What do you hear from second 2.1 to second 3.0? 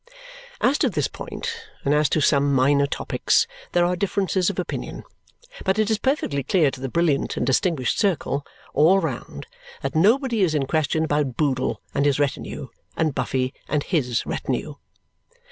some minor